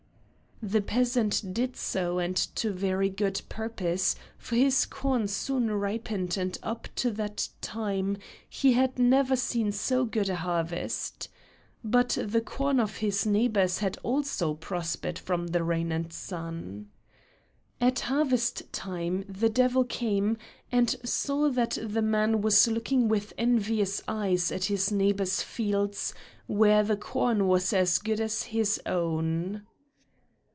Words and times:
The 0.63 0.81
peasant 0.81 1.55
did 1.55 1.75
so 1.75 2.19
and 2.19 2.35
to 2.37 2.69
very 2.71 3.09
good 3.09 3.41
purpose, 3.49 4.15
for 4.37 4.55
his 4.55 4.85
corn 4.85 5.27
soon 5.27 5.71
ripened 5.71 6.37
and 6.37 6.55
up 6.61 6.87
to 6.97 7.09
that 7.13 7.49
time 7.61 8.17
he 8.47 8.73
had 8.73 8.99
never 8.99 9.35
seen 9.35 9.71
so 9.71 10.05
good 10.05 10.29
a 10.29 10.35
harvest. 10.35 11.29
But 11.83 12.15
the 12.21 12.41
corn 12.41 12.79
of 12.79 12.97
his 12.97 13.25
neighbors 13.25 13.79
had 13.79 13.97
also 14.03 14.53
prospered 14.53 15.17
from 15.17 15.47
the 15.47 15.63
rain 15.63 15.91
and 15.91 16.13
sun. 16.13 16.91
At 17.81 18.01
harvest 18.01 18.71
time 18.71 19.25
the 19.27 19.49
devil 19.49 19.83
came, 19.83 20.37
and 20.71 20.95
saw 21.03 21.49
that 21.49 21.75
the 21.81 22.03
man 22.03 22.41
was 22.43 22.67
looking 22.67 23.07
with 23.07 23.33
envious 23.35 23.99
eyes 24.07 24.51
at 24.51 24.65
his 24.65 24.91
neighbor's 24.91 25.41
fields 25.41 26.13
where 26.45 26.83
the 26.83 26.97
corn 26.97 27.47
was 27.47 27.73
as 27.73 27.97
good 27.97 28.19
as 28.21 28.43
his 28.43 28.79
own. 28.85 29.63